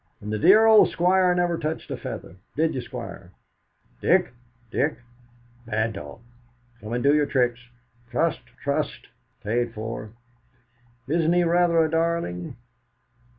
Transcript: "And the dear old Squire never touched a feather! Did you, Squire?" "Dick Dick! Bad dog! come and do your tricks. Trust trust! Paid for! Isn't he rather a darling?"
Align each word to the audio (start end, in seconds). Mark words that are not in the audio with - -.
"And 0.19 0.33
the 0.33 0.39
dear 0.39 0.65
old 0.65 0.89
Squire 0.89 1.35
never 1.35 1.59
touched 1.59 1.91
a 1.91 1.95
feather! 1.95 2.37
Did 2.55 2.73
you, 2.73 2.81
Squire?" 2.81 3.33
"Dick 4.01 4.33
Dick! 4.71 4.97
Bad 5.67 5.93
dog! 5.93 6.21
come 6.79 6.93
and 6.93 7.03
do 7.03 7.13
your 7.13 7.27
tricks. 7.27 7.59
Trust 8.09 8.39
trust! 8.63 9.09
Paid 9.43 9.75
for! 9.75 10.09
Isn't 11.07 11.33
he 11.33 11.43
rather 11.43 11.85
a 11.85 11.91
darling?" 11.91 12.55